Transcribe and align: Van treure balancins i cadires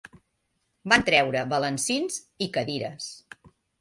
Van 0.93 1.03
treure 1.09 1.43
balancins 1.51 2.17
i 2.47 2.49
cadires 2.57 3.11